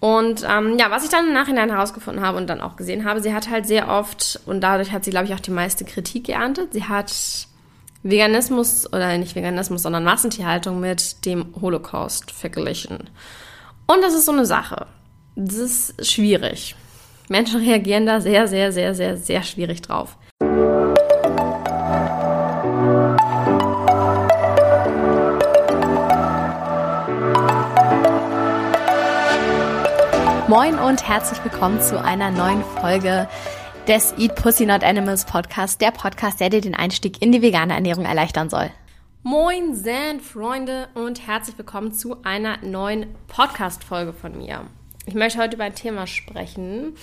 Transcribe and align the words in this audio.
Und 0.00 0.46
ähm, 0.48 0.78
ja, 0.78 0.90
was 0.90 1.04
ich 1.04 1.10
dann 1.10 1.26
im 1.26 1.32
Nachhinein 1.32 1.70
herausgefunden 1.70 2.24
habe 2.24 2.38
und 2.38 2.46
dann 2.46 2.60
auch 2.60 2.76
gesehen 2.76 3.04
habe, 3.04 3.20
sie 3.20 3.34
hat 3.34 3.50
halt 3.50 3.66
sehr 3.66 3.88
oft, 3.88 4.40
und 4.46 4.60
dadurch 4.60 4.92
hat 4.92 5.04
sie, 5.04 5.10
glaube 5.10 5.26
ich, 5.26 5.34
auch 5.34 5.40
die 5.40 5.50
meiste 5.50 5.84
Kritik 5.84 6.24
geerntet, 6.24 6.72
sie 6.72 6.84
hat 6.84 7.12
Veganismus, 8.04 8.86
oder 8.92 9.18
nicht 9.18 9.34
Veganismus, 9.34 9.82
sondern 9.82 10.04
Massentierhaltung 10.04 10.78
mit 10.78 11.24
dem 11.24 11.52
Holocaust 11.60 12.30
verglichen. 12.30 13.10
Und 13.86 14.02
das 14.02 14.14
ist 14.14 14.26
so 14.26 14.32
eine 14.32 14.46
Sache. 14.46 14.86
Das 15.34 15.56
ist 15.56 16.06
schwierig. 16.06 16.76
Menschen 17.28 17.60
reagieren 17.60 18.06
da 18.06 18.20
sehr, 18.20 18.46
sehr, 18.46 18.70
sehr, 18.72 18.94
sehr, 18.94 19.16
sehr 19.16 19.42
schwierig 19.42 19.82
drauf. 19.82 20.16
Moin 30.48 30.78
und 30.78 31.06
herzlich 31.06 31.44
willkommen 31.44 31.78
zu 31.82 32.02
einer 32.02 32.30
neuen 32.30 32.64
Folge 32.64 33.28
des 33.86 34.14
Eat 34.16 34.34
Pussy 34.34 34.64
Not 34.64 34.82
Animals 34.82 35.26
Podcast, 35.26 35.78
der 35.82 35.90
Podcast, 35.90 36.40
der 36.40 36.48
dir 36.48 36.62
den 36.62 36.74
Einstieg 36.74 37.20
in 37.20 37.32
die 37.32 37.42
vegane 37.42 37.74
Ernährung 37.74 38.06
erleichtern 38.06 38.48
soll. 38.48 38.70
Moin 39.22 39.74
Zen 39.74 40.20
Freunde 40.20 40.88
und 40.94 41.26
herzlich 41.26 41.58
willkommen 41.58 41.92
zu 41.92 42.22
einer 42.22 42.56
neuen 42.64 43.14
Podcast 43.26 43.84
Folge 43.84 44.14
von 44.14 44.38
mir. 44.38 44.62
Ich 45.04 45.12
möchte 45.12 45.38
heute 45.38 45.56
über 45.56 45.64
ein 45.64 45.74
Thema 45.74 46.06
sprechen, 46.06 46.94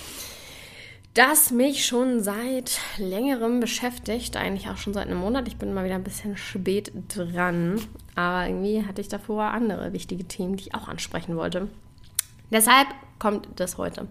das 1.14 1.52
mich 1.52 1.86
schon 1.86 2.24
seit 2.24 2.80
längerem 2.98 3.60
beschäftigt, 3.60 4.36
eigentlich 4.36 4.68
auch 4.70 4.76
schon 4.76 4.92
seit 4.92 5.06
einem 5.06 5.20
Monat. 5.20 5.46
Ich 5.46 5.56
bin 5.56 5.72
mal 5.72 5.84
wieder 5.84 5.94
ein 5.94 6.02
bisschen 6.02 6.36
spät 6.36 6.90
dran, 7.14 7.80
aber 8.16 8.48
irgendwie 8.48 8.84
hatte 8.84 9.00
ich 9.00 9.08
davor 9.08 9.44
andere 9.44 9.92
wichtige 9.92 10.24
Themen, 10.24 10.56
die 10.56 10.64
ich 10.64 10.74
auch 10.74 10.88
ansprechen 10.88 11.36
wollte. 11.36 11.68
Deshalb 12.50 12.88
kommt 13.18 13.48
das 13.56 13.78
heute. 13.78 14.08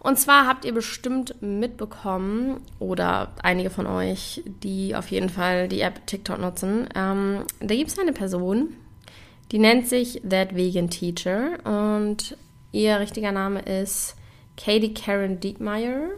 Und 0.00 0.18
zwar 0.18 0.46
habt 0.46 0.64
ihr 0.64 0.72
bestimmt 0.72 1.42
mitbekommen, 1.42 2.60
oder 2.78 3.32
einige 3.42 3.70
von 3.70 3.86
euch, 3.86 4.42
die 4.46 4.94
auf 4.94 5.10
jeden 5.10 5.28
Fall 5.28 5.68
die 5.68 5.80
App 5.80 6.06
TikTok 6.06 6.38
nutzen, 6.38 6.88
ähm, 6.94 7.44
da 7.60 7.74
gibt 7.74 7.90
es 7.90 7.98
eine 7.98 8.12
Person, 8.12 8.76
die 9.50 9.58
nennt 9.58 9.88
sich 9.88 10.22
That 10.28 10.54
Vegan 10.54 10.90
Teacher 10.90 11.58
und 11.64 12.36
ihr 12.70 13.00
richtiger 13.00 13.32
Name 13.32 13.60
ist 13.60 14.14
Katie 14.56 14.94
Karen 14.94 15.40
Diekmeyer. 15.40 16.10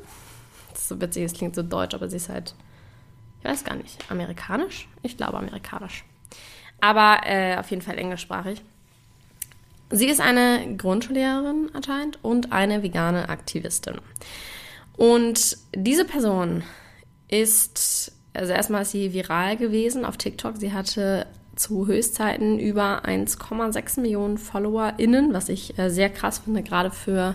Das 0.72 0.83
ist 0.83 0.89
so 0.89 1.00
witzig, 1.00 1.24
es 1.24 1.33
klingt 1.33 1.55
so 1.55 1.62
deutsch, 1.62 1.95
aber 1.95 2.08
sie 2.08 2.17
ist 2.17 2.28
halt, 2.28 2.55
ich 3.39 3.48
weiß 3.48 3.64
gar 3.64 3.77
nicht, 3.77 4.11
amerikanisch? 4.11 4.89
Ich 5.02 5.17
glaube 5.17 5.39
amerikanisch. 5.39 6.05
Aber 6.80 7.20
äh, 7.24 7.56
auf 7.56 7.70
jeden 7.70 7.83
Fall 7.83 7.98
englischsprachig. 7.98 8.62
Sie 9.91 10.06
ist 10.06 10.20
eine 10.20 10.77
Grundschullehrerin 10.77 11.70
anscheinend 11.72 12.19
und 12.22 12.52
eine 12.52 12.83
vegane 12.83 13.28
Aktivistin. 13.28 13.96
Und 14.96 15.56
diese 15.74 16.05
Person 16.05 16.62
ist, 17.28 18.12
also 18.33 18.52
erstmal 18.52 18.83
ist 18.83 18.92
sie 18.92 19.12
viral 19.12 19.56
gewesen 19.56 20.05
auf 20.05 20.16
TikTok. 20.16 20.58
Sie 20.58 20.72
hatte 20.72 21.27
zu 21.56 21.86
Höchstzeiten 21.86 22.58
über 22.58 23.05
1,6 23.05 24.00
Millionen 24.00 24.38
FollowerInnen, 24.38 25.34
was 25.34 25.48
ich 25.48 25.78
äh, 25.78 25.91
sehr 25.91 26.08
krass 26.08 26.38
finde, 26.38 26.62
gerade 26.62 26.91
für 26.91 27.34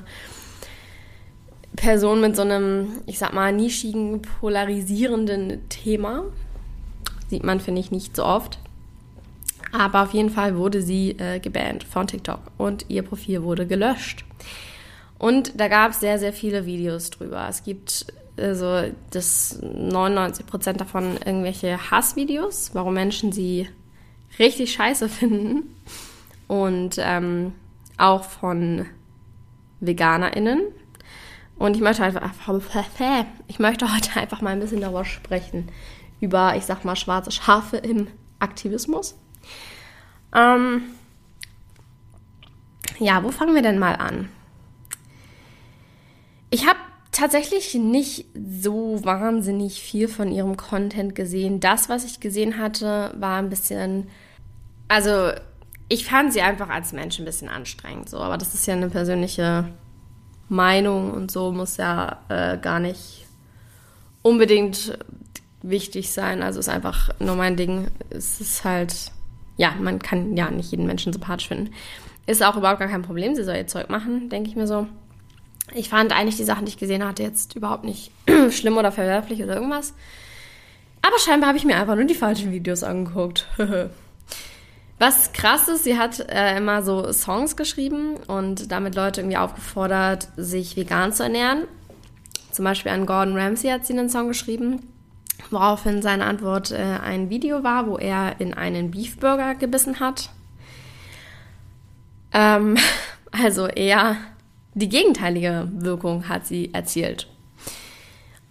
Personen 1.75 2.21
mit 2.21 2.35
so 2.35 2.41
einem, 2.41 3.01
ich 3.05 3.19
sag 3.19 3.33
mal, 3.33 3.51
nischigen, 3.51 4.21
polarisierenden 4.21 5.67
Thema. 5.69 6.23
Sieht 7.29 7.43
man, 7.43 7.59
finde 7.59 7.81
ich, 7.81 7.91
nicht 7.91 8.15
so 8.15 8.23
oft. 8.23 8.59
Aber 9.77 10.03
auf 10.03 10.13
jeden 10.13 10.29
Fall 10.29 10.55
wurde 10.55 10.81
sie 10.81 11.11
äh, 11.11 11.39
gebannt 11.39 11.83
von 11.83 12.07
TikTok 12.07 12.39
und 12.57 12.85
ihr 12.87 13.03
Profil 13.03 13.43
wurde 13.43 13.67
gelöscht. 13.67 14.23
Und 15.17 15.59
da 15.59 15.67
gab 15.67 15.91
es 15.91 15.99
sehr, 15.99 16.17
sehr 16.17 16.33
viele 16.33 16.65
Videos 16.65 17.09
drüber. 17.09 17.45
Es 17.49 17.63
gibt 17.63 18.05
also 18.37 18.83
das 19.11 19.61
99% 19.61 20.73
davon 20.73 21.17
irgendwelche 21.25 21.91
Hassvideos, 21.91 22.71
warum 22.73 22.93
Menschen 22.93 23.31
sie 23.31 23.67
richtig 24.39 24.73
scheiße 24.73 25.09
finden. 25.09 25.75
Und 26.47 26.97
ähm, 26.99 27.53
auch 27.97 28.23
von 28.23 28.85
VeganerInnen. 29.79 30.61
Und 31.57 31.75
ich 31.75 31.81
möchte 31.81 32.03
einfach, 32.03 32.21
ich 33.47 33.59
möchte 33.59 33.93
heute 33.93 34.19
einfach 34.19 34.41
mal 34.41 34.51
ein 34.51 34.59
bisschen 34.59 34.81
darüber 34.81 35.05
sprechen. 35.05 35.69
Über, 36.21 36.55
ich 36.55 36.65
sag 36.65 36.85
mal, 36.85 36.95
schwarze 36.95 37.31
Schafe 37.31 37.77
im 37.77 38.07
Aktivismus. 38.39 39.15
Ähm, 40.35 40.83
ja, 42.99 43.23
wo 43.23 43.31
fangen 43.31 43.55
wir 43.55 43.61
denn 43.61 43.79
mal 43.79 43.95
an? 43.95 44.29
Ich 46.49 46.67
habe 46.67 46.79
tatsächlich 47.11 47.73
nicht 47.75 48.25
so 48.61 49.03
wahnsinnig 49.03 49.81
viel 49.81 50.07
von 50.07 50.31
ihrem 50.31 50.57
Content 50.57 51.15
gesehen. 51.15 51.59
Das, 51.59 51.89
was 51.89 52.03
ich 52.05 52.19
gesehen 52.19 52.57
hatte, 52.59 53.13
war 53.17 53.39
ein 53.39 53.49
bisschen. 53.49 54.07
Also, 54.87 55.31
ich 55.87 56.05
fand 56.05 56.33
sie 56.33 56.41
einfach 56.41 56.69
als 56.69 56.93
Mensch 56.93 57.19
ein 57.19 57.25
bisschen 57.25 57.49
anstrengend, 57.49 58.09
so, 58.09 58.19
aber 58.19 58.37
das 58.37 58.53
ist 58.53 58.65
ja 58.65 58.73
eine 58.73 58.89
persönliche 58.89 59.65
Meinung 60.49 61.11
und 61.11 61.31
so 61.31 61.51
muss 61.51 61.77
ja 61.77 62.19
äh, 62.29 62.57
gar 62.57 62.79
nicht 62.79 63.25
unbedingt 64.21 64.97
wichtig 65.61 66.11
sein. 66.11 66.43
Also 66.43 66.59
ist 66.59 66.69
einfach 66.69 67.09
nur 67.19 67.35
mein 67.35 67.55
Ding. 67.55 67.87
Es 68.09 68.41
ist 68.41 68.63
halt 68.63 69.11
ja, 69.57 69.73
man 69.79 69.99
kann 69.99 70.35
ja 70.35 70.49
nicht 70.51 70.71
jeden 70.71 70.85
Menschen 70.85 71.13
sympathisch 71.13 71.47
finden. 71.47 71.71
Ist 72.27 72.43
auch 72.43 72.57
überhaupt 72.57 72.79
gar 72.79 72.89
kein 72.89 73.03
Problem. 73.03 73.35
Sie 73.35 73.43
soll 73.43 73.55
ihr 73.55 73.67
Zeug 73.67 73.89
machen, 73.89 74.29
denke 74.29 74.49
ich 74.49 74.55
mir 74.55 74.67
so. 74.67 74.87
Ich 75.73 75.89
fand 75.89 76.11
eigentlich 76.11 76.37
die 76.37 76.43
Sachen, 76.43 76.65
die 76.65 76.69
ich 76.69 76.77
gesehen 76.77 77.05
hatte, 77.05 77.23
jetzt 77.23 77.55
überhaupt 77.55 77.83
nicht 77.83 78.11
schlimm 78.51 78.77
oder 78.77 78.91
verwerflich 78.91 79.43
oder 79.43 79.55
irgendwas. 79.55 79.93
Aber 81.01 81.19
scheinbar 81.19 81.49
habe 81.49 81.57
ich 81.57 81.65
mir 81.65 81.75
einfach 81.75 81.95
nur 81.95 82.05
die 82.05 82.15
falschen 82.15 82.51
Videos 82.51 82.83
angeguckt. 82.83 83.47
Was 84.97 85.33
krass 85.33 85.67
ist, 85.67 85.83
sie 85.83 85.97
hat 85.97 86.19
äh, 86.19 86.57
immer 86.57 86.81
so 86.81 87.11
Songs 87.11 87.57
geschrieben 87.57 88.15
und 88.27 88.71
damit 88.71 88.95
Leute 88.95 89.21
irgendwie 89.21 89.37
aufgefordert, 89.37 90.29
sich 90.37 90.77
vegan 90.77 91.11
zu 91.11 91.23
ernähren. 91.23 91.67
Zum 92.51 92.63
Beispiel 92.63 92.91
an 92.91 93.05
Gordon 93.05 93.37
Ramsay 93.37 93.69
hat 93.69 93.85
sie 93.85 93.93
einen 93.93 94.09
Song 94.09 94.29
geschrieben. 94.29 94.87
Woraufhin 95.51 96.01
seine 96.01 96.25
Antwort 96.25 96.71
äh, 96.71 96.99
ein 97.03 97.29
Video 97.29 97.63
war, 97.63 97.87
wo 97.87 97.97
er 97.97 98.39
in 98.39 98.53
einen 98.53 98.91
Beefburger 98.91 99.55
gebissen 99.55 99.99
hat. 99.99 100.29
Ähm, 102.33 102.77
also 103.31 103.67
eher 103.67 104.17
die 104.73 104.89
gegenteilige 104.89 105.69
Wirkung 105.71 106.27
hat 106.27 106.45
sie 106.45 106.73
erzielt. 106.73 107.27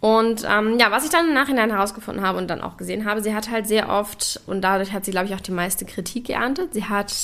Und 0.01 0.45
ähm, 0.47 0.79
ja, 0.79 0.91
was 0.91 1.05
ich 1.05 1.11
dann 1.11 1.29
im 1.29 1.35
Nachhinein 1.35 1.71
herausgefunden 1.71 2.23
habe 2.23 2.37
und 2.37 2.49
dann 2.49 2.61
auch 2.61 2.77
gesehen 2.77 3.07
habe, 3.07 3.23
sie 3.23 3.35
hat 3.35 3.51
halt 3.51 3.67
sehr 3.67 3.89
oft, 3.89 4.39
und 4.47 4.61
dadurch 4.61 4.93
hat 4.93 5.05
sie, 5.07 5.13
glaube 5.13 5.27
ich, 5.27 5.35
auch 5.35 5.41
die 5.41 5.51
meiste 5.51 5.87
Kritik 5.87 6.27
geerntet, 6.27 6.75
sie 6.75 6.85
hat 6.85 7.15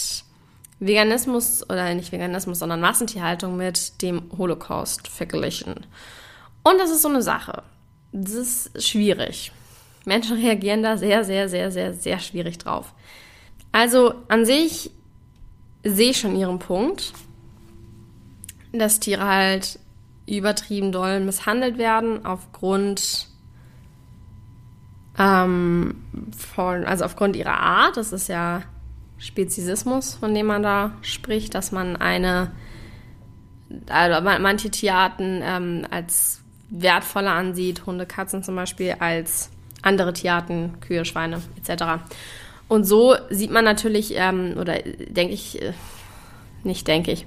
Veganismus, 0.79 1.63
oder 1.69 1.93
nicht 1.95 2.11
Veganismus, 2.11 2.59
sondern 2.59 2.81
Massentierhaltung 2.81 3.57
mit 3.59 4.01
dem 4.01 4.23
Holocaust 4.37 5.09
verglichen. 5.09 5.87
Und 6.63 6.79
das 6.79 6.91
ist 6.91 7.03
so 7.03 7.09
eine 7.09 7.21
Sache. 7.21 7.63
Das 8.13 8.33
ist 8.33 8.89
schwierig. 8.89 9.53
Menschen 10.05 10.37
reagieren 10.37 10.83
da 10.83 10.97
sehr, 10.97 11.25
sehr, 11.25 11.49
sehr, 11.49 11.71
sehr, 11.71 11.95
sehr 11.95 12.19
schwierig 12.19 12.59
drauf. 12.59 12.95
Also 13.73 14.15
an 14.29 14.45
sich 14.45 14.91
sehe 15.85 16.11
ich 16.11 16.19
schon 16.19 16.37
ihren 16.37 16.59
Punkt, 16.59 17.13
dass 18.73 19.01
Tiere 19.01 19.25
halt 19.25 19.79
übertrieben 20.27 20.93
doll 20.93 21.21
misshandelt 21.21 21.79
werden 21.79 22.25
aufgrund 22.25 23.29
ähm, 25.19 25.97
von, 26.37 26.85
also 26.85 27.05
aufgrund 27.05 27.37
ihrer 27.37 27.59
Art. 27.59 27.97
Das 27.97 28.13
ist 28.13 28.29
ja 28.29 28.63
Speziesismus, 29.19 30.15
von 30.15 30.35
dem 30.35 30.47
man 30.47 30.63
da 30.63 30.93
spricht, 31.03 31.55
dass 31.55 31.73
man 31.73 31.97
eine, 31.97 32.53
also 33.89 34.23
manche 34.23 34.71
Tierarten 34.71 35.41
ähm, 35.43 35.87
als 35.91 36.43
wertvoller 36.71 37.33
ansieht, 37.33 37.85
Hunde, 37.87 38.07
Katzen 38.07 38.43
zum 38.43 38.57
Beispiel 38.57 38.97
als 39.01 39.51
andere 39.83 40.13
Tierarten, 40.13 40.81
Kühe, 40.81 41.05
Schweine 41.05 41.43
etc. 41.57 42.03
Und 42.69 42.85
so 42.85 43.17
sieht 43.31 43.51
man 43.51 43.65
natürlich, 43.65 44.15
ähm, 44.17 44.55
oder 44.59 44.79
denke 45.09 45.35
ich, 45.35 45.61
äh, 45.61 45.73
nicht 46.63 46.87
denke 46.87 47.11
ich, 47.13 47.27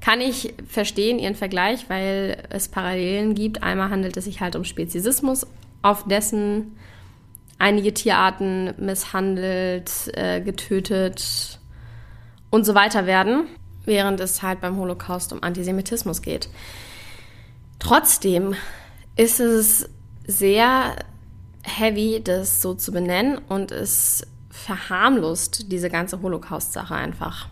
kann 0.00 0.20
ich 0.20 0.54
verstehen 0.68 1.18
Ihren 1.18 1.34
Vergleich, 1.34 1.88
weil 1.88 2.42
es 2.50 2.68
Parallelen 2.68 3.34
gibt. 3.34 3.62
Einmal 3.62 3.90
handelt 3.90 4.16
es 4.16 4.24
sich 4.24 4.40
halt 4.40 4.56
um 4.56 4.64
Speziesismus, 4.64 5.46
auf 5.80 6.06
dessen 6.06 6.76
einige 7.58 7.94
Tierarten 7.94 8.74
misshandelt, 8.78 9.90
äh, 10.14 10.40
getötet 10.40 11.60
und 12.50 12.64
so 12.64 12.74
weiter 12.74 13.06
werden, 13.06 13.46
während 13.84 14.18
es 14.20 14.42
halt 14.42 14.60
beim 14.60 14.76
Holocaust 14.76 15.32
um 15.32 15.42
Antisemitismus 15.42 16.20
geht. 16.22 16.48
Trotzdem 17.78 18.54
ist 19.16 19.38
es 19.38 19.88
sehr 20.26 20.96
heavy, 21.62 22.20
das 22.22 22.60
so 22.60 22.74
zu 22.74 22.92
benennen 22.92 23.38
und 23.48 23.70
es 23.70 24.26
verharmlost 24.50 25.70
diese 25.72 25.90
ganze 25.90 26.20
Holocaust-Sache 26.20 26.94
einfach. 26.94 27.48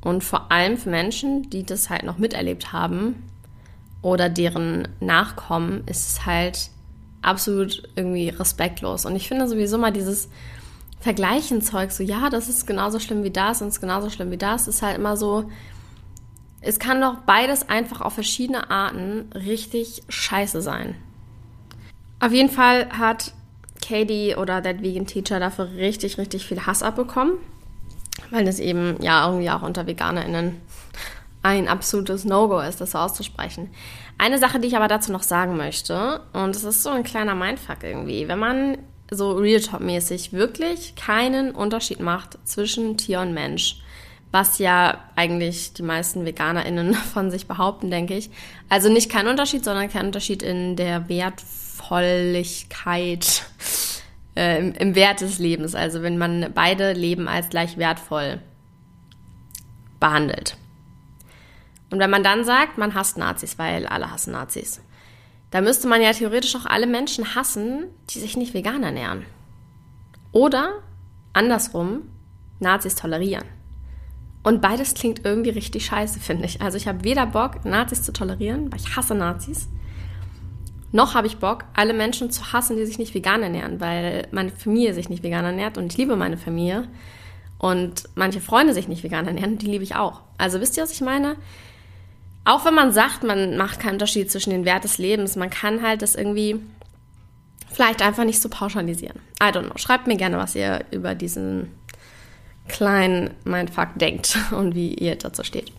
Und 0.00 0.22
vor 0.22 0.52
allem 0.52 0.76
für 0.76 0.90
Menschen, 0.90 1.48
die 1.50 1.64
das 1.64 1.88
halt 1.88 2.02
noch 2.02 2.18
miterlebt 2.18 2.72
haben 2.72 3.22
oder 4.02 4.28
deren 4.28 4.88
Nachkommen, 5.00 5.82
ist 5.86 6.08
es 6.08 6.26
halt 6.26 6.70
absolut 7.22 7.88
irgendwie 7.96 8.28
respektlos. 8.28 9.06
Und 9.06 9.16
ich 9.16 9.28
finde 9.28 9.48
sowieso 9.48 9.78
mal 9.78 9.92
dieses 9.92 10.28
Vergleichen-Zeug, 11.00 11.90
so 11.90 12.02
ja, 12.02 12.28
das 12.28 12.48
ist 12.48 12.66
genauso 12.66 12.98
schlimm 12.98 13.24
wie 13.24 13.30
das 13.30 13.62
und 13.62 13.68
es 13.68 13.74
ist 13.74 13.80
genauso 13.80 14.10
schlimm 14.10 14.30
wie 14.30 14.36
das, 14.36 14.68
ist 14.68 14.82
halt 14.82 14.98
immer 14.98 15.16
so, 15.16 15.50
es 16.60 16.78
kann 16.78 17.00
doch 17.00 17.16
beides 17.26 17.68
einfach 17.68 18.00
auf 18.00 18.14
verschiedene 18.14 18.70
Arten 18.70 19.30
richtig 19.34 20.02
scheiße 20.08 20.62
sein. 20.62 20.96
Auf 22.24 22.32
jeden 22.32 22.48
Fall 22.48 22.88
hat 22.88 23.32
Katie 23.86 24.34
oder 24.34 24.62
That 24.62 24.82
Vegan 24.82 25.06
Teacher 25.06 25.40
dafür 25.40 25.68
richtig, 25.76 26.16
richtig 26.16 26.46
viel 26.46 26.64
Hass 26.64 26.82
abbekommen, 26.82 27.34
weil 28.30 28.46
das 28.46 28.60
eben 28.60 28.96
ja 29.02 29.26
irgendwie 29.26 29.50
auch 29.50 29.60
unter 29.60 29.86
VeganerInnen 29.86 30.58
ein 31.42 31.68
absolutes 31.68 32.24
No-Go 32.24 32.60
ist, 32.60 32.80
das 32.80 32.92
so 32.92 32.98
auszusprechen. 32.98 33.68
Eine 34.16 34.38
Sache, 34.38 34.58
die 34.58 34.68
ich 34.68 34.76
aber 34.76 34.88
dazu 34.88 35.12
noch 35.12 35.22
sagen 35.22 35.58
möchte, 35.58 36.22
und 36.32 36.56
es 36.56 36.64
ist 36.64 36.82
so 36.82 36.88
ein 36.88 37.04
kleiner 37.04 37.34
Mindfuck 37.34 37.82
irgendwie, 37.82 38.26
wenn 38.26 38.38
man 38.38 38.78
so 39.10 39.32
Real 39.32 39.60
Talk-mäßig 39.60 40.32
wirklich 40.32 40.94
keinen 40.94 41.50
Unterschied 41.50 42.00
macht 42.00 42.38
zwischen 42.44 42.96
Tier 42.96 43.20
und 43.20 43.34
Mensch, 43.34 43.82
was 44.32 44.58
ja 44.58 44.98
eigentlich 45.14 45.74
die 45.74 45.82
meisten 45.82 46.24
VeganerInnen 46.24 46.94
von 47.12 47.30
sich 47.30 47.46
behaupten, 47.46 47.90
denke 47.90 48.16
ich. 48.16 48.30
Also 48.70 48.88
nicht 48.88 49.10
kein 49.10 49.26
Unterschied, 49.26 49.62
sondern 49.62 49.90
kein 49.90 50.06
Unterschied 50.06 50.42
in 50.42 50.76
der 50.76 51.10
Wertvolligkeit, 51.74 53.44
äh, 54.36 54.58
im, 54.58 54.72
im 54.72 54.94
Wert 54.94 55.20
des 55.20 55.38
Lebens. 55.38 55.74
Also 55.74 56.02
wenn 56.02 56.18
man 56.18 56.52
beide 56.54 56.92
Leben 56.92 57.28
als 57.28 57.48
gleich 57.48 57.76
wertvoll 57.76 58.40
behandelt. 60.00 60.56
Und 61.90 61.98
wenn 61.98 62.10
man 62.10 62.24
dann 62.24 62.44
sagt, 62.44 62.78
man 62.78 62.94
hasst 62.94 63.16
Nazis, 63.16 63.58
weil 63.58 63.86
alle 63.86 64.10
hassen 64.10 64.32
Nazis, 64.32 64.80
da 65.50 65.60
müsste 65.60 65.86
man 65.86 66.02
ja 66.02 66.12
theoretisch 66.12 66.56
auch 66.56 66.66
alle 66.66 66.86
Menschen 66.86 67.36
hassen, 67.36 67.84
die 68.10 68.18
sich 68.18 68.36
nicht 68.36 68.54
vegan 68.54 68.82
ernähren. 68.82 69.24
Oder 70.32 70.80
andersrum, 71.32 72.02
Nazis 72.58 72.96
tolerieren. 72.96 73.44
Und 74.42 74.60
beides 74.60 74.94
klingt 74.94 75.24
irgendwie 75.24 75.50
richtig 75.50 75.86
scheiße, 75.86 76.18
finde 76.18 76.46
ich. 76.46 76.60
Also 76.60 76.76
ich 76.76 76.88
habe 76.88 77.04
weder 77.04 77.26
Bock, 77.26 77.64
Nazis 77.64 78.02
zu 78.02 78.12
tolerieren, 78.12 78.72
weil 78.72 78.80
ich 78.80 78.96
hasse 78.96 79.14
Nazis, 79.14 79.68
noch 80.94 81.14
habe 81.14 81.26
ich 81.26 81.36
Bock, 81.36 81.64
alle 81.74 81.92
Menschen 81.92 82.30
zu 82.30 82.52
hassen, 82.52 82.76
die 82.76 82.86
sich 82.86 82.98
nicht 82.98 83.14
vegan 83.14 83.42
ernähren, 83.42 83.80
weil 83.80 84.26
meine 84.30 84.50
Familie 84.50 84.94
sich 84.94 85.08
nicht 85.08 85.22
vegan 85.22 85.44
ernährt 85.44 85.76
und 85.76 85.92
ich 85.92 85.98
liebe 85.98 86.16
meine 86.16 86.38
Familie. 86.38 86.88
Und 87.58 88.04
manche 88.14 88.40
Freunde 88.40 88.74
sich 88.74 88.88
nicht 88.88 89.02
vegan 89.04 89.26
ernähren, 89.26 89.58
die 89.58 89.66
liebe 89.66 89.84
ich 89.84 89.94
auch. 89.94 90.20
Also 90.38 90.60
wisst 90.60 90.76
ihr, 90.76 90.82
was 90.82 90.92
ich 90.92 91.00
meine? 91.00 91.36
auch 92.44 92.64
wenn 92.64 92.74
man 92.74 92.92
sagt, 92.92 93.22
man 93.24 93.56
macht 93.56 93.80
keinen 93.80 93.94
Unterschied 93.94 94.30
zwischen 94.30 94.50
den 94.50 94.64
Wert 94.64 94.84
des 94.84 94.98
Lebens, 94.98 95.36
man 95.36 95.50
kann 95.50 95.82
halt 95.82 96.02
das 96.02 96.14
irgendwie 96.14 96.60
vielleicht 97.72 98.02
einfach 98.02 98.24
nicht 98.24 98.40
so 98.40 98.48
pauschalisieren. 98.48 99.18
I 99.42 99.46
don't 99.46 99.64
know. 99.64 99.78
Schreibt 99.78 100.06
mir 100.06 100.16
gerne, 100.16 100.36
was 100.36 100.54
ihr 100.54 100.84
über 100.90 101.14
diesen 101.14 101.72
kleinen 102.68 103.30
Mindfuck 103.44 103.88
denkt 103.96 104.36
und 104.50 104.74
wie 104.74 104.94
ihr 104.94 105.16
dazu 105.16 105.42
steht. 105.42 105.72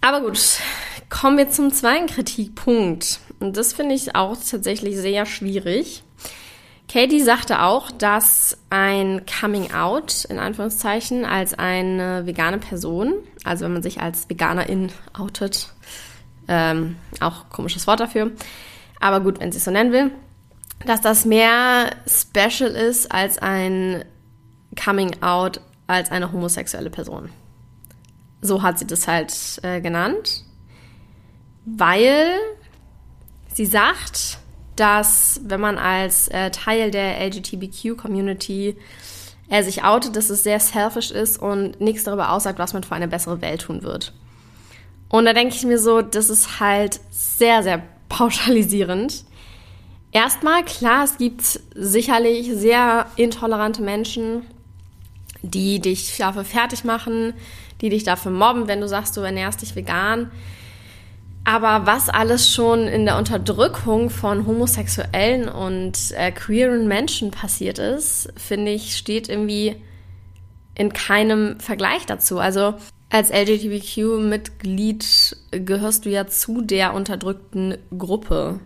Aber 0.00 0.20
gut, 0.20 0.38
kommen 1.08 1.38
wir 1.38 1.48
zum 1.50 1.72
zweiten 1.72 2.06
Kritikpunkt. 2.06 3.20
Und 3.44 3.58
das 3.58 3.74
finde 3.74 3.94
ich 3.94 4.14
auch 4.14 4.38
tatsächlich 4.38 4.96
sehr 4.96 5.26
schwierig. 5.26 6.02
Katie 6.88 7.20
sagte 7.20 7.60
auch, 7.60 7.90
dass 7.90 8.56
ein 8.70 9.26
Coming 9.26 9.70
Out 9.70 10.24
in 10.24 10.38
Anführungszeichen 10.38 11.26
als 11.26 11.52
eine 11.52 12.24
vegane 12.24 12.56
Person, 12.56 13.12
also 13.44 13.66
wenn 13.66 13.74
man 13.74 13.82
sich 13.82 14.00
als 14.00 14.30
Veganerin 14.30 14.90
outet, 15.12 15.74
ähm, 16.48 16.96
auch 17.20 17.50
komisches 17.50 17.86
Wort 17.86 18.00
dafür, 18.00 18.30
aber 18.98 19.20
gut, 19.20 19.40
wenn 19.40 19.52
sie 19.52 19.58
es 19.58 19.64
so 19.66 19.70
nennen 19.70 19.92
will, 19.92 20.10
dass 20.86 21.02
das 21.02 21.26
mehr 21.26 21.90
special 22.06 22.70
ist 22.70 23.12
als 23.12 23.36
ein 23.36 24.06
Coming 24.82 25.22
Out 25.22 25.60
als 25.86 26.10
eine 26.10 26.32
homosexuelle 26.32 26.88
Person. 26.88 27.28
So 28.40 28.62
hat 28.62 28.78
sie 28.78 28.86
das 28.86 29.06
halt 29.06 29.34
äh, 29.62 29.82
genannt, 29.82 30.44
weil 31.66 32.38
sie 33.54 33.66
sagt, 33.66 34.38
dass 34.76 35.40
wenn 35.44 35.60
man 35.60 35.78
als 35.78 36.28
äh, 36.28 36.50
Teil 36.50 36.90
der 36.90 37.20
LGBTQ-Community 37.26 38.76
äh, 39.48 39.62
sich 39.62 39.84
outet, 39.84 40.16
dass 40.16 40.30
es 40.30 40.42
sehr 40.42 40.60
selfish 40.60 41.10
ist 41.10 41.40
und 41.40 41.80
nichts 41.80 42.04
darüber 42.04 42.32
aussagt, 42.32 42.58
was 42.58 42.72
man 42.72 42.82
für 42.82 42.94
eine 42.94 43.08
bessere 43.08 43.40
Welt 43.40 43.62
tun 43.62 43.82
wird. 43.82 44.12
Und 45.08 45.26
da 45.26 45.32
denke 45.32 45.54
ich 45.54 45.64
mir 45.64 45.78
so, 45.78 46.02
das 46.02 46.28
ist 46.28 46.60
halt 46.60 47.00
sehr, 47.10 47.62
sehr 47.62 47.82
pauschalisierend. 48.08 49.24
Erstmal, 50.10 50.64
klar, 50.64 51.04
es 51.04 51.18
gibt 51.18 51.42
sicherlich 51.74 52.52
sehr 52.52 53.06
intolerante 53.16 53.82
Menschen, 53.82 54.42
die 55.42 55.80
dich 55.80 56.16
dafür 56.16 56.44
fertig 56.44 56.84
machen, 56.84 57.34
die 57.80 57.90
dich 57.90 58.04
dafür 58.04 58.30
mobben, 58.32 58.66
wenn 58.66 58.80
du 58.80 58.88
sagst, 58.88 59.16
du 59.16 59.20
ernährst 59.20 59.62
dich 59.62 59.76
vegan. 59.76 60.30
Aber 61.44 61.86
was 61.86 62.08
alles 62.08 62.50
schon 62.50 62.88
in 62.88 63.04
der 63.04 63.18
Unterdrückung 63.18 64.08
von 64.08 64.46
homosexuellen 64.46 65.48
und 65.48 66.12
äh, 66.16 66.32
queeren 66.32 66.88
Menschen 66.88 67.30
passiert 67.30 67.78
ist, 67.78 68.32
finde 68.36 68.72
ich, 68.72 68.96
steht 68.96 69.28
irgendwie 69.28 69.76
in 70.74 70.94
keinem 70.94 71.60
Vergleich 71.60 72.06
dazu. 72.06 72.38
Also 72.38 72.74
als 73.10 73.30
LGBTQ-Mitglied 73.30 75.36
gehörst 75.50 76.06
du 76.06 76.10
ja 76.10 76.26
zu 76.26 76.62
der 76.62 76.94
unterdrückten 76.94 77.76
Gruppe. 77.96 78.58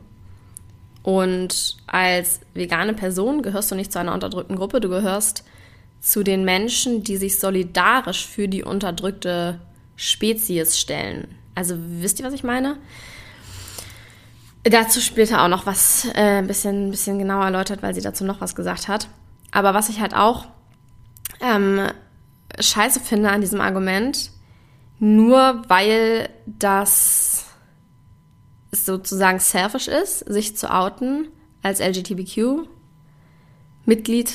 Und 1.02 1.76
als 1.86 2.40
vegane 2.54 2.94
Person 2.94 3.42
gehörst 3.42 3.70
du 3.70 3.74
nicht 3.74 3.92
zu 3.92 3.98
einer 3.98 4.14
unterdrückten 4.14 4.56
Gruppe, 4.56 4.80
du 4.80 4.88
gehörst 4.88 5.44
zu 6.00 6.22
den 6.22 6.44
Menschen, 6.44 7.02
die 7.02 7.16
sich 7.16 7.40
solidarisch 7.40 8.24
für 8.24 8.46
die 8.46 8.62
unterdrückte 8.62 9.58
Spezies 9.96 10.78
stellen. 10.78 11.26
Also 11.58 11.74
wisst 11.76 12.20
ihr, 12.20 12.24
was 12.24 12.34
ich 12.34 12.44
meine? 12.44 12.76
Dazu 14.62 15.00
später 15.00 15.42
auch 15.42 15.48
noch 15.48 15.66
was 15.66 16.04
äh, 16.14 16.38
ein 16.38 16.46
bisschen, 16.46 16.92
bisschen 16.92 17.18
genauer 17.18 17.46
erläutert, 17.46 17.82
weil 17.82 17.94
sie 17.94 18.00
dazu 18.00 18.24
noch 18.24 18.40
was 18.40 18.54
gesagt 18.54 18.86
hat. 18.86 19.08
Aber 19.50 19.74
was 19.74 19.88
ich 19.88 19.98
halt 19.98 20.14
auch 20.14 20.46
ähm, 21.40 21.88
scheiße 22.60 23.00
finde 23.00 23.30
an 23.30 23.40
diesem 23.40 23.60
Argument, 23.60 24.30
nur 25.00 25.64
weil 25.66 26.28
das 26.46 27.46
sozusagen 28.70 29.40
selfish 29.40 29.88
ist, 29.88 30.20
sich 30.20 30.56
zu 30.56 30.72
outen 30.72 31.26
als 31.64 31.80
LGBTQ. 31.80 32.68
Mitglied, 33.88 34.30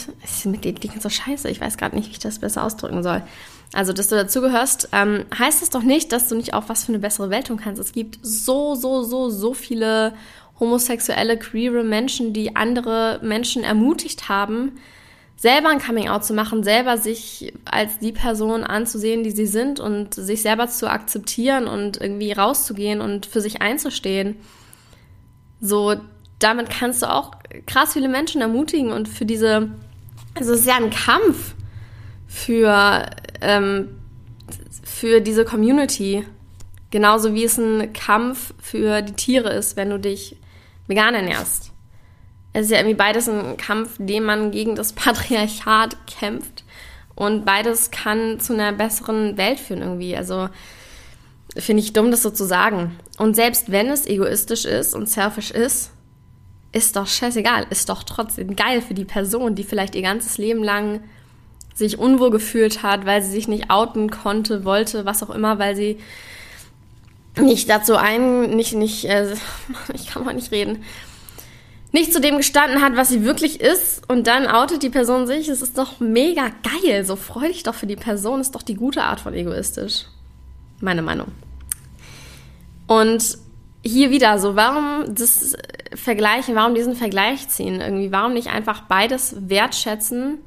Mitglied 0.46 0.82
klingt 0.82 1.02
so 1.02 1.10
scheiße, 1.10 1.50
ich 1.50 1.62
weiß 1.62 1.78
gerade 1.78 1.96
nicht, 1.96 2.08
wie 2.08 2.12
ich 2.12 2.20
das 2.20 2.40
besser 2.40 2.64
ausdrücken 2.64 3.04
soll 3.04 3.24
also 3.74 3.92
dass 3.92 4.08
du 4.08 4.16
dazugehörst, 4.16 4.90
ähm, 4.94 5.26
heißt 5.38 5.64
es 5.64 5.72
doch 5.72 5.82
nicht, 5.82 6.12
dass 6.12 6.30
du 6.30 6.36
nicht 6.36 6.54
auch 6.54 6.70
was 6.70 6.86
für 6.86 6.90
eine 6.90 7.00
bessere 7.00 7.32
Welt 7.32 7.48
tun 7.48 7.58
kannst. 7.58 7.82
Es 7.82 7.92
gibt 7.92 8.20
so, 8.22 8.76
so, 8.76 9.02
so, 9.02 9.30
so 9.30 9.54
viele 9.54 10.14
homosexuelle, 10.60 11.38
queere 11.38 11.84
Menschen, 11.84 12.34
die 12.34 12.56
andere 12.56 13.20
Menschen 13.24 13.64
ermutigt 13.64 14.30
haben, 14.30 14.74
selber 15.36 15.70
ein 15.70 15.80
Coming-out 15.80 16.24
zu 16.24 16.34
machen, 16.34 16.64
selber 16.64 16.98
sich 17.00 17.52
als 17.66 17.98
die 17.98 18.12
Person 18.12 18.64
anzusehen, 18.64 19.24
die 19.24 19.32
sie 19.32 19.48
sind 19.48 19.80
und 19.80 20.14
sich 20.14 20.44
selber 20.44 20.68
zu 20.68 20.90
akzeptieren 20.90 21.68
und 21.68 22.00
irgendwie 22.00 22.32
rauszugehen 22.32 23.02
und 23.02 23.26
für 23.26 23.42
sich 23.42 23.64
einzustehen. 23.64 24.36
So, 25.60 25.96
damit 26.44 26.70
kannst 26.70 27.02
du 27.02 27.12
auch 27.12 27.32
krass 27.66 27.94
viele 27.94 28.10
Menschen 28.10 28.42
ermutigen 28.42 28.92
und 28.92 29.08
für 29.08 29.26
diese, 29.26 29.70
also 30.36 30.54
es 30.54 30.62
ist 30.62 30.68
ja 30.68 30.76
ein 30.76 30.90
Kampf 30.90 31.56
für 32.28 33.06
ähm, 33.42 33.90
für 35.04 35.20
diese 35.20 35.44
Community. 35.44 36.26
Genauso 36.90 37.34
wie 37.34 37.44
es 37.44 37.58
ein 37.58 37.92
Kampf 37.92 38.54
für 38.62 39.02
die 39.02 39.14
Tiere 39.14 39.52
ist, 39.52 39.76
wenn 39.76 39.90
du 39.90 40.00
dich 40.00 40.38
vegan 40.88 41.14
ernährst. 41.14 41.72
Es 42.54 42.66
ist 42.66 42.72
ja 42.72 42.78
irgendwie 42.78 42.96
beides 42.96 43.28
ein 43.28 43.58
Kampf, 43.58 43.96
den 43.98 44.24
man 44.24 44.52
gegen 44.52 44.76
das 44.76 44.94
Patriarchat 44.94 45.98
kämpft. 46.08 46.64
Und 47.16 47.46
beides 47.46 47.92
kann 47.92 48.40
zu 48.40 48.54
einer 48.54 48.72
besseren 48.72 49.36
Welt 49.38 49.60
führen 49.60 49.82
irgendwie. 49.82 50.16
Also 50.16 50.48
finde 51.58 51.84
ich 51.84 51.94
dumm, 51.94 52.12
das 52.12 52.24
so 52.24 52.30
zu 52.30 52.46
sagen. 52.46 52.98
Und 53.18 53.36
selbst 53.36 53.72
wenn 53.72 53.88
es 53.88 54.06
egoistisch 54.06 54.66
ist 54.66 54.94
und 54.94 55.10
selfish 55.10 55.52
ist, 55.52 55.92
ist 56.74 56.96
doch 56.96 57.08
scheißegal. 57.08 57.68
Ist 57.70 57.88
doch 57.90 58.04
trotzdem 58.04 58.56
geil 58.56 58.82
für 58.82 58.94
die 58.94 59.06
Person, 59.06 59.56
die 59.56 59.64
vielleicht 59.64 59.96
ihr 59.96 60.02
ganzes 60.02 60.38
Leben 60.38 60.64
lang 60.64 61.02
sich 61.74 61.98
unwohl 61.98 62.32
gefühlt 62.32 62.84
hat, 62.84 63.06
weil 63.06 63.22
sie 63.22 63.32
sich 63.32 63.48
nicht 63.48 63.70
outen 63.70 64.10
konnte, 64.10 64.66
wollte, 64.66 65.06
was 65.06 65.24
auch 65.24 65.30
immer, 65.30 65.60
weil 65.60 65.76
sie 65.76 65.98
nicht 67.40 67.70
dazu 67.70 67.96
ein, 67.96 68.52
nicht, 68.52 68.74
nicht, 68.74 69.06
äh, 69.06 69.36
ich 69.94 70.08
kann 70.08 70.24
mal 70.24 70.34
nicht 70.34 70.52
reden, 70.52 70.84
nicht 71.92 72.12
zu 72.12 72.20
dem 72.20 72.38
gestanden 72.38 72.82
hat, 72.82 72.96
was 72.96 73.10
sie 73.10 73.24
wirklich 73.24 73.62
ist 73.62 74.08
und 74.10 74.26
dann 74.26 74.48
outet 74.48 74.82
die 74.82 74.90
Person 74.90 75.28
sich. 75.28 75.48
Es 75.48 75.62
ist 75.62 75.78
doch 75.78 76.00
mega 76.00 76.50
geil. 76.82 77.06
So 77.06 77.16
freu 77.16 77.48
dich 77.48 77.62
doch 77.62 77.76
für 77.76 77.86
die 77.86 77.96
Person. 77.96 78.42
Ist 78.42 78.56
doch 78.56 78.64
die 78.64 78.74
gute 78.74 79.04
Art 79.04 79.20
von 79.20 79.36
egoistisch. 79.36 80.06
Meine 80.82 81.04
Meinung. 81.04 81.28
Und 82.88 83.38
hier 83.84 84.10
wieder 84.10 84.40
so, 84.40 84.56
warum 84.56 85.14
das 85.14 85.56
vergleichen, 85.96 86.56
warum 86.56 86.76
diesen 86.76 86.96
Vergleich 86.96 87.48
ziehen? 87.50 87.82
Irgendwie, 87.82 88.12
warum 88.12 88.34
nicht 88.34 88.48
einfach 88.48 88.82
beides 88.82 89.36
wertschätzen? 89.50 90.40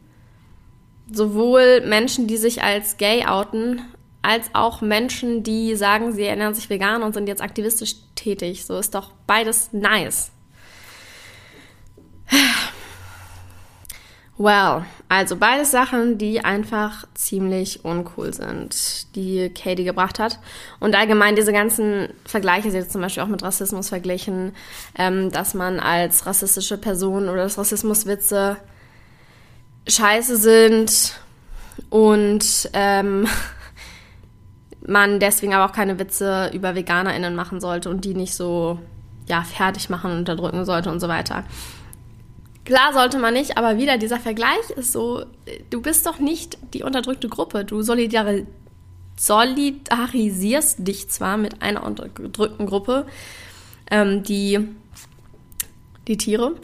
Sowohl 1.11 1.83
Menschen, 1.87 2.27
die 2.27 2.37
sich 2.37 2.63
als 2.63 2.97
gay 2.97 3.27
outen, 3.27 3.83
als 4.23 4.51
auch 4.55 4.81
Menschen, 4.81 5.43
die 5.45 5.77
sagen, 5.77 6.13
sie 6.13 6.25
ernähren 6.25 6.55
sich 6.55 6.69
vegan 6.69 7.03
und 7.03 7.15
sind 7.15 7.29
jetzt 7.29 7.43
aktivistisch 7.43 7.95
tätig. 8.17 8.67
So 8.67 8.77
ist 8.79 8.95
doch 8.95 9.13
beides 9.27 9.73
nice. 9.73 10.33
Well, 14.39 14.85
also 15.09 15.37
beides 15.37 15.71
Sachen, 15.71 16.19
die 16.19 16.45
einfach 16.45 17.07
ziemlich 17.15 17.87
uncool 17.87 18.35
sind, 18.35 19.17
die 19.17 19.49
Katie 19.49 19.85
gebracht 19.85 20.19
hat. 20.19 20.39
Und 20.79 20.95
allgemein 20.95 21.37
diese 21.37 21.55
ganzen 21.55 22.09
Vergleiche, 22.27 22.71
sie 22.71 22.79
hat 22.79 22.91
zum 22.91 23.01
Beispiel 23.01 23.23
auch 23.23 23.29
mit 23.29 23.43
Rassismus 23.43 23.89
verglichen, 23.89 24.53
ähm, 24.99 25.31
dass 25.31 25.55
man 25.55 25.81
als 25.81 26.27
rassistische 26.27 26.77
Person 26.77 27.31
oder 27.31 27.45
dass 27.45 27.57
Rassismuswitze 27.57 28.59
scheiße 29.89 30.37
sind 30.37 31.19
und 31.89 32.69
ähm, 32.75 33.27
man 34.87 35.19
deswegen 35.19 35.55
aber 35.55 35.71
auch 35.71 35.75
keine 35.75 35.99
Witze 35.99 36.51
über 36.53 36.75
VeganerInnen 36.75 37.35
machen 37.35 37.61
sollte 37.61 37.89
und 37.89 38.05
die 38.05 38.15
nicht 38.15 38.35
so 38.35 38.79
ja, 39.29 39.43
fertig 39.43 39.89
machen 39.89 40.11
und 40.11 40.19
unterdrücken 40.19 40.67
sollte 40.67 40.91
und 40.91 41.01
so 41.01 41.09
weiter. 41.09 41.45
Klar 42.67 42.93
sollte 42.93 43.19
man 43.19 43.33
nicht, 43.33 43.57
aber 43.57 43.79
wieder 43.79 43.97
dieser 43.97 44.19
Vergleich 44.19 44.71
ist 44.75 44.93
so, 44.93 45.25
du 45.71 45.81
bist 45.81 46.05
doch 46.05 46.19
nicht 46.19 46.59
die 46.75 46.83
unterdrückte 46.83 47.29
Gruppe. 47.29 47.65
Du 47.65 47.81
solidari 47.81 48.45
solidarisierst 49.19 50.87
dich 50.87 51.09
zwar 51.09 51.39
mit 51.39 51.63
einer 51.63 51.85
unterdrückten 51.85 52.67
Gruppe, 52.67 53.07
ähm, 53.91 54.25
die, 54.25 54.69
die 56.09 56.17
Tiere. 56.19 56.57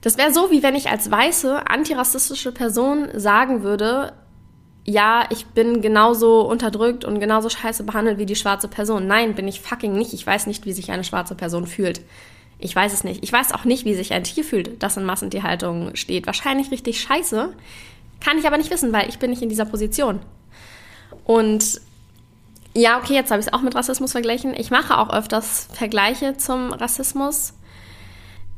Das 0.00 0.16
wäre 0.16 0.32
so, 0.32 0.50
wie 0.52 0.62
wenn 0.62 0.76
ich 0.76 0.88
als 0.88 1.10
weiße, 1.10 1.68
antirassistische 1.68 2.52
Person 2.52 3.08
sagen 3.14 3.62
würde, 3.64 4.12
ja, 4.84 5.26
ich 5.30 5.44
bin 5.46 5.82
genauso 5.82 6.48
unterdrückt 6.48 7.04
und 7.04 7.18
genauso 7.18 7.50
scheiße 7.50 7.82
behandelt 7.82 8.18
wie 8.18 8.26
die 8.26 8.36
schwarze 8.36 8.68
Person. 8.68 9.06
Nein, 9.06 9.34
bin 9.34 9.48
ich 9.48 9.60
fucking 9.60 9.92
nicht. 9.92 10.14
Ich 10.14 10.26
weiß 10.26 10.46
nicht, 10.46 10.64
wie 10.64 10.72
sich 10.72 10.90
eine 10.92 11.04
schwarze 11.04 11.34
Person 11.34 11.66
fühlt. 11.66 12.00
Ich 12.58 12.74
weiß 12.74 12.92
es 12.92 13.04
nicht. 13.04 13.22
Ich 13.22 13.32
weiß 13.32 13.52
auch 13.52 13.64
nicht, 13.64 13.84
wie 13.84 13.94
sich 13.94 14.12
ein 14.12 14.24
Tier 14.24 14.42
fühlt, 14.44 14.82
das 14.82 14.96
in 14.96 15.04
Massentierhaltung 15.04 15.94
steht. 15.94 16.26
Wahrscheinlich 16.26 16.70
richtig 16.70 17.00
scheiße. 17.00 17.54
Kann 18.20 18.38
ich 18.38 18.46
aber 18.46 18.58
nicht 18.58 18.70
wissen, 18.70 18.92
weil 18.92 19.08
ich 19.08 19.18
bin 19.18 19.30
nicht 19.30 19.42
in 19.42 19.48
dieser 19.48 19.64
Position. 19.64 20.20
Und 21.24 21.80
ja, 22.74 22.98
okay, 22.98 23.14
jetzt 23.14 23.30
habe 23.30 23.40
ich 23.40 23.46
es 23.46 23.52
auch 23.52 23.62
mit 23.62 23.74
Rassismus 23.74 24.12
verglichen. 24.12 24.54
Ich 24.54 24.70
mache 24.70 24.98
auch 24.98 25.10
öfters 25.10 25.68
Vergleiche 25.72 26.36
zum 26.36 26.72
Rassismus. 26.72 27.54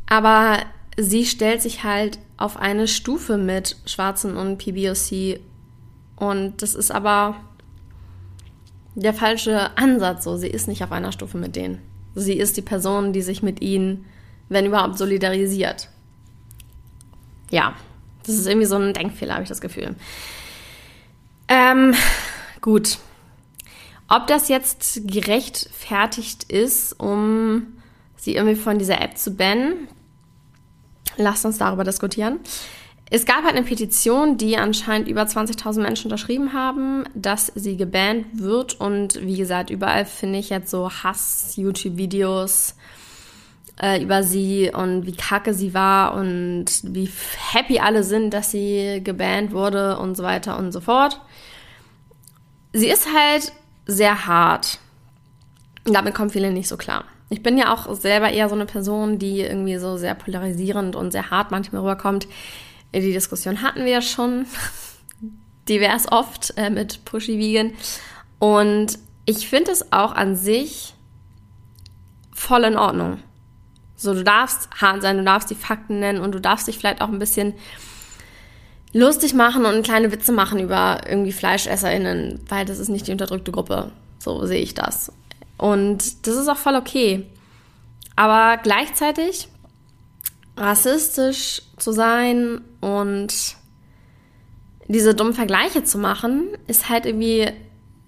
Aber 0.07 0.59
sie 0.97 1.26
stellt 1.26 1.62
sich 1.62 1.85
halt 1.85 2.19
auf 2.37 2.57
eine 2.57 2.88
Stufe 2.88 3.37
mit 3.37 3.76
Schwarzen 3.85 4.37
und 4.37 4.59
PBOC. 4.59 5.40
Und 6.16 6.62
das 6.62 6.75
ist 6.75 6.90
aber 6.90 7.37
der 8.95 9.14
falsche 9.14 9.76
Ansatz 9.76 10.25
so. 10.25 10.37
Sie 10.37 10.49
ist 10.49 10.69
nicht 10.69 10.83
auf 10.83 10.92
einer 10.92 11.12
Stufe 11.12 11.37
mit 11.37 11.54
denen. 11.54 11.89
Sie 12.14 12.35
ist 12.35 12.57
die 12.57 12.62
Person, 12.62 13.12
die 13.12 13.23
sich 13.23 13.43
mit 13.43 13.61
ihnen, 13.61 14.07
wenn 14.49 14.67
überhaupt, 14.67 14.99
solidarisiert. 14.99 15.88
Ja, 17.50 17.75
das 18.25 18.35
ist 18.35 18.47
irgendwie 18.47 18.67
so 18.67 18.76
ein 18.76 18.95
Denkfehler, 18.95 19.35
habe 19.35 19.43
ich 19.43 19.49
das 19.49 19.61
Gefühl. 19.61 19.95
Ähm, 21.49 21.95
gut. 22.61 22.99
Ob 24.09 24.26
das 24.26 24.49
jetzt 24.49 25.07
gerechtfertigt 25.07 26.45
ist, 26.45 26.99
um 26.99 27.67
sie 28.17 28.35
irgendwie 28.35 28.57
von 28.57 28.79
dieser 28.79 29.00
App 29.00 29.17
zu 29.17 29.33
bannen, 29.33 29.88
lasst 31.17 31.45
uns 31.45 31.59
darüber 31.59 31.85
diskutieren. 31.85 32.40
Es 33.12 33.26
gab 33.26 33.43
halt 33.43 33.57
eine 33.57 33.67
Petition, 33.67 34.37
die 34.37 34.57
anscheinend 34.57 35.09
über 35.09 35.23
20.000 35.23 35.81
Menschen 35.81 36.07
unterschrieben 36.07 36.52
haben, 36.52 37.05
dass 37.14 37.50
sie 37.57 37.76
gebannt 37.76 38.26
wird. 38.35 38.81
Und 38.81 39.21
wie 39.21 39.37
gesagt, 39.37 39.71
überall 39.71 40.05
finde 40.05 40.38
ich 40.38 40.49
jetzt 40.49 40.71
so 40.71 40.88
Hass-YouTube-Videos 40.88 42.76
äh, 43.83 44.00
über 44.00 44.23
sie 44.23 44.71
und 44.73 45.07
wie 45.07 45.17
kacke 45.17 45.55
sie 45.55 45.75
war 45.75 46.14
und 46.14 46.67
wie 46.85 47.11
happy 47.52 47.81
alle 47.81 48.05
sind, 48.05 48.33
dass 48.33 48.52
sie 48.52 49.00
gebannt 49.02 49.50
wurde 49.52 49.99
und 49.99 50.17
so 50.17 50.23
weiter 50.23 50.57
und 50.57 50.71
so 50.71 50.81
fort. 50.81 51.21
Sie 52.73 52.88
ist 52.88 53.09
halt 53.12 53.52
sehr 53.87 54.29
hart. 54.29 54.79
Damit 55.85 56.14
kommen 56.14 56.31
viele 56.31 56.52
nicht 56.52 56.69
so 56.69 56.76
klar. 56.76 57.05
Ich 57.29 57.43
bin 57.43 57.59
ja 57.59 57.73
auch 57.73 57.93
selber 57.95 58.31
eher 58.31 58.49
so 58.49 58.55
eine 58.55 58.67
Person, 58.67 59.19
die 59.19 59.40
irgendwie 59.40 59.79
so 59.79 59.97
sehr 59.97 60.14
polarisierend 60.14 60.95
und 60.95 61.11
sehr 61.11 61.31
hart 61.31 61.50
manchmal 61.50 61.83
rüberkommt. 61.83 62.29
Die 62.94 63.12
Diskussion 63.12 63.62
hatten 63.62 63.85
wir 63.85 63.92
ja 63.92 64.02
schon 64.02 64.47
divers 65.68 66.11
oft 66.11 66.54
äh, 66.56 66.70
mit 66.70 67.04
Pushy 67.04 67.38
Vegan. 67.38 67.73
Und 68.38 68.99
ich 69.26 69.49
finde 69.49 69.70
es 69.70 69.92
auch 69.92 70.12
an 70.12 70.35
sich 70.35 70.94
voll 72.32 72.64
in 72.64 72.76
Ordnung. 72.76 73.23
So, 73.94 74.14
du 74.14 74.25
darfst 74.25 74.70
hart 74.80 75.02
sein, 75.02 75.18
du 75.18 75.25
darfst 75.25 75.50
die 75.50 75.54
Fakten 75.54 76.00
nennen 76.00 76.20
und 76.20 76.32
du 76.32 76.40
darfst 76.40 76.66
dich 76.66 76.78
vielleicht 76.78 77.02
auch 77.02 77.09
ein 77.09 77.18
bisschen 77.18 77.52
lustig 78.92 79.35
machen 79.35 79.66
und 79.66 79.85
kleine 79.85 80.11
Witze 80.11 80.32
machen 80.32 80.59
über 80.59 81.02
irgendwie 81.06 81.32
FleischesserInnen, 81.32 82.40
weil 82.49 82.64
das 82.64 82.78
ist 82.78 82.88
nicht 82.88 83.06
die 83.06 83.12
unterdrückte 83.12 83.52
Gruppe. 83.52 83.92
So 84.18 84.47
sehe 84.47 84.62
ich 84.62 84.75
das. 84.75 85.12
Und 85.59 86.26
das 86.26 86.35
ist 86.35 86.49
auch 86.49 86.56
voll 86.56 86.76
okay. 86.76 87.26
Aber 88.16 88.56
gleichzeitig 88.62 89.49
rassistisch 90.57 91.62
zu 91.76 91.92
sein 91.92 92.61
und 92.80 93.57
diese 94.88 95.14
dummen 95.14 95.35
Vergleiche 95.35 95.85
zu 95.85 95.99
machen, 95.99 96.49
ist 96.66 96.88
halt 96.88 97.07
irgendwie 97.07 97.49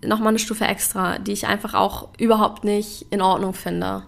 nochmal 0.05 0.31
eine 0.31 0.39
Stufe 0.39 0.65
extra, 0.65 1.19
die 1.19 1.33
ich 1.33 1.47
einfach 1.47 1.75
auch 1.75 2.09
überhaupt 2.19 2.65
nicht 2.65 3.07
in 3.11 3.23
Ordnung 3.23 3.55
finde. 3.55 4.03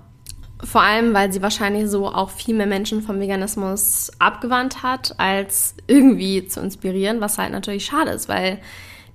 Vor 0.62 0.80
allem, 0.80 1.14
weil 1.14 1.32
sie 1.32 1.42
wahrscheinlich 1.42 1.88
so 1.88 2.08
auch 2.08 2.30
viel 2.30 2.54
mehr 2.54 2.66
Menschen 2.66 3.02
vom 3.02 3.20
Veganismus 3.20 4.10
abgewandt 4.18 4.82
hat, 4.82 5.14
als 5.18 5.74
irgendwie 5.86 6.46
zu 6.48 6.60
inspirieren, 6.60 7.20
was 7.20 7.38
halt 7.38 7.52
natürlich 7.52 7.84
schade 7.84 8.10
ist, 8.10 8.28
weil 8.28 8.60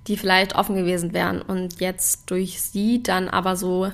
die 0.06 0.16
vielleicht 0.16 0.54
offen 0.54 0.76
gewesen 0.76 1.12
wären 1.12 1.42
und 1.42 1.80
jetzt 1.80 2.30
durch 2.30 2.62
sie 2.62 3.02
dann 3.02 3.28
aber 3.28 3.56
so 3.56 3.90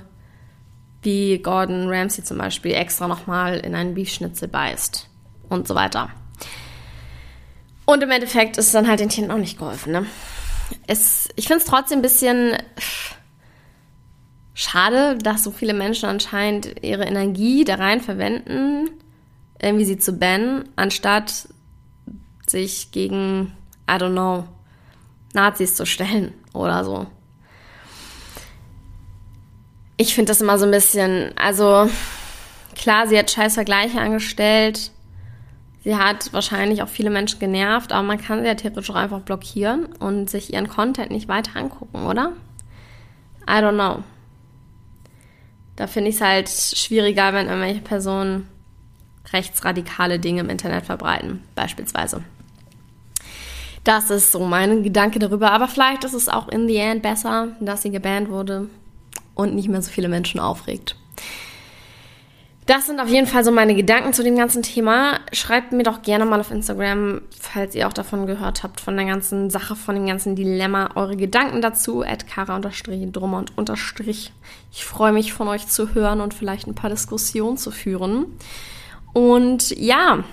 wie 1.02 1.38
Gordon 1.38 1.88
Ramsay 1.88 2.22
zum 2.22 2.38
Beispiel 2.38 2.72
extra 2.72 3.08
nochmal 3.08 3.58
in 3.58 3.74
einen 3.74 3.94
Beefschnitzel 3.94 4.48
beißt 4.48 5.08
und 5.48 5.68
so 5.68 5.74
weiter. 5.74 6.10
Und 7.84 8.02
im 8.02 8.10
Endeffekt 8.10 8.58
ist 8.58 8.74
dann 8.74 8.88
halt 8.88 9.00
den 9.00 9.08
Tieren 9.08 9.30
auch 9.30 9.38
nicht 9.38 9.58
geholfen. 9.58 9.92
Ne? 9.92 10.06
Es, 10.86 11.28
ich 11.36 11.46
finde 11.46 11.62
es 11.62 11.68
trotzdem 11.68 12.00
ein 12.00 12.02
bisschen 12.02 12.56
schade, 14.54 15.16
dass 15.18 15.44
so 15.44 15.50
viele 15.50 15.74
Menschen 15.74 16.08
anscheinend 16.08 16.82
ihre 16.82 17.04
Energie 17.04 17.64
da 17.64 17.76
rein 17.76 18.00
verwenden, 18.00 18.90
irgendwie 19.60 19.84
sie 19.84 19.98
zu 19.98 20.14
bannen, 20.14 20.68
anstatt 20.74 21.48
sich 22.46 22.90
gegen, 22.90 23.52
I 23.88 23.94
don't 23.94 24.12
know, 24.12 24.44
Nazis 25.34 25.74
zu 25.74 25.86
stellen 25.86 26.32
oder 26.52 26.84
so. 26.84 27.06
Ich 29.98 30.14
finde 30.14 30.30
das 30.30 30.40
immer 30.40 30.58
so 30.58 30.64
ein 30.64 30.70
bisschen, 30.70 31.32
also 31.36 31.88
klar, 32.74 33.06
sie 33.06 33.18
hat 33.18 33.30
scheiß 33.30 33.54
Vergleiche 33.54 34.00
angestellt, 34.00 34.90
Sie 35.86 35.96
hat 35.96 36.32
wahrscheinlich 36.32 36.82
auch 36.82 36.88
viele 36.88 37.10
Menschen 37.10 37.38
genervt, 37.38 37.92
aber 37.92 38.02
man 38.02 38.20
kann 38.20 38.40
sie 38.40 38.48
ja 38.48 38.56
theoretisch 38.56 38.90
auch 38.90 38.96
einfach 38.96 39.20
blockieren 39.20 39.86
und 40.00 40.28
sich 40.28 40.52
ihren 40.52 40.66
Content 40.66 41.12
nicht 41.12 41.28
weiter 41.28 41.54
angucken, 41.54 42.06
oder? 42.06 42.32
I 43.48 43.62
don't 43.62 43.74
know. 43.74 44.02
Da 45.76 45.86
finde 45.86 46.10
ich 46.10 46.16
es 46.16 46.20
halt 46.20 46.48
schwieriger, 46.48 47.32
wenn 47.32 47.46
irgendwelche 47.46 47.82
Personen 47.82 48.48
rechtsradikale 49.32 50.18
Dinge 50.18 50.40
im 50.40 50.50
Internet 50.50 50.86
verbreiten, 50.86 51.44
beispielsweise. 51.54 52.24
Das 53.84 54.10
ist 54.10 54.32
so 54.32 54.44
mein 54.44 54.82
Gedanke 54.82 55.20
darüber. 55.20 55.52
Aber 55.52 55.68
vielleicht 55.68 56.02
ist 56.02 56.14
es 56.14 56.28
auch 56.28 56.48
in 56.48 56.66
the 56.66 56.78
end 56.78 57.02
besser, 57.02 57.50
dass 57.60 57.82
sie 57.82 57.92
gebannt 57.92 58.28
wurde 58.28 58.68
und 59.36 59.54
nicht 59.54 59.68
mehr 59.68 59.82
so 59.82 59.92
viele 59.92 60.08
Menschen 60.08 60.40
aufregt. 60.40 60.96
Das 62.66 62.86
sind 62.86 62.98
auf 63.00 63.08
jeden 63.08 63.28
Fall 63.28 63.44
so 63.44 63.52
meine 63.52 63.76
Gedanken 63.76 64.12
zu 64.12 64.24
dem 64.24 64.36
ganzen 64.36 64.62
Thema. 64.62 65.20
Schreibt 65.32 65.72
mir 65.72 65.84
doch 65.84 66.02
gerne 66.02 66.26
mal 66.26 66.40
auf 66.40 66.50
Instagram, 66.50 67.22
falls 67.38 67.74
ihr 67.76 67.86
auch 67.86 67.92
davon 67.92 68.26
gehört 68.26 68.64
habt, 68.64 68.80
von 68.80 68.96
der 68.96 69.06
ganzen 69.06 69.50
Sache, 69.50 69.76
von 69.76 69.94
dem 69.94 70.06
ganzen 70.06 70.34
Dilemma, 70.34 70.90
eure 70.96 71.16
Gedanken 71.16 71.62
dazu. 71.62 72.04
kara-drummer 72.28 73.38
und 73.38 73.56
unterstrich. 73.56 74.32
Ich 74.72 74.84
freue 74.84 75.12
mich 75.12 75.32
von 75.32 75.46
euch 75.46 75.68
zu 75.68 75.94
hören 75.94 76.20
und 76.20 76.34
vielleicht 76.34 76.66
ein 76.66 76.74
paar 76.74 76.90
Diskussionen 76.90 77.56
zu 77.56 77.70
führen. 77.70 78.26
Und 79.12 79.70
ja, 79.70 80.24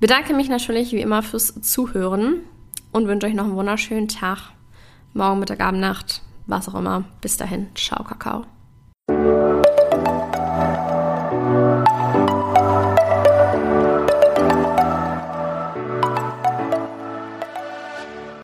Bedanke 0.00 0.32
mich 0.32 0.48
natürlich 0.48 0.92
wie 0.92 1.02
immer 1.02 1.22
fürs 1.22 1.60
Zuhören 1.60 2.40
und 2.90 3.06
wünsche 3.06 3.26
euch 3.26 3.34
noch 3.34 3.44
einen 3.44 3.54
wunderschönen 3.54 4.08
Tag. 4.08 4.38
Morgen, 5.12 5.40
Mittag, 5.40 5.60
Abend, 5.60 5.82
Nacht, 5.82 6.22
was 6.46 6.68
auch 6.68 6.74
immer. 6.74 7.04
Bis 7.20 7.36
dahin. 7.36 7.68
Ciao, 7.74 8.02
Kakao. 8.02 8.46